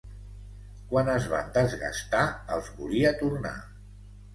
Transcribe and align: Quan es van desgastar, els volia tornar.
Quan 0.93 1.11
es 1.17 1.29
van 1.35 1.53
desgastar, 1.59 2.25
els 2.59 2.75
volia 2.83 3.17
tornar. 3.25 3.59